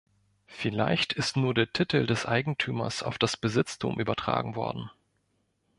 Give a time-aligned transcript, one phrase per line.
[0.47, 4.89] Vielleicht ist nur der Titel des Eigentümers auf das Besitztum übertragen worden.